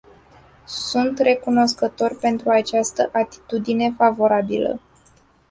[0.65, 4.79] Sunt recunoscător pentru această atitudine favorabilă.